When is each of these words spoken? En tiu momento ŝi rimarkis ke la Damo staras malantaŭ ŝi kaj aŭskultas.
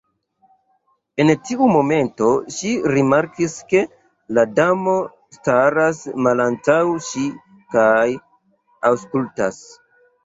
En 1.23 1.31
tiu 1.49 1.65
momento 1.71 2.29
ŝi 2.55 2.71
rimarkis 2.93 3.53
ke 3.73 3.83
la 4.37 4.45
Damo 4.61 4.95
staras 5.37 6.01
malantaŭ 6.29 6.81
ŝi 7.11 7.27
kaj 7.77 8.07
aŭskultas. 8.93 9.65